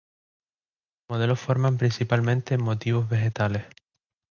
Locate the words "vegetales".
3.07-3.65